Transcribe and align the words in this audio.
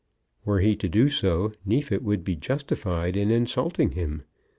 Were 0.45 0.61
he 0.61 0.75
to 0.77 0.89
do 0.89 1.09
so 1.09 1.51
Neefit 1.63 2.01
would 2.01 2.23
be 2.23 2.35
justified 2.35 3.15
in 3.15 3.29
insulting 3.29 3.91
him. 3.91 4.23